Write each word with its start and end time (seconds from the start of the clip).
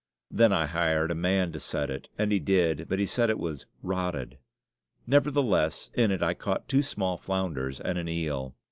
Then 0.31 0.51
I 0.51 0.65
hired 0.65 1.11
a 1.11 1.13
man 1.13 1.51
to 1.51 1.59
set 1.59 1.91
it, 1.91 2.09
and 2.17 2.31
he 2.31 2.39
did, 2.39 2.87
but 2.89 2.97
he 2.97 3.05
said 3.05 3.29
it 3.29 3.37
was 3.37 3.67
"rotted." 3.83 4.39
Nevertheless, 5.05 5.91
in 5.93 6.09
it 6.09 6.23
I 6.23 6.33
caught 6.33 6.67
two 6.67 6.81
small 6.81 7.17
flounders 7.17 7.79
and 7.79 7.99
an 7.99 8.07
eel. 8.07 8.55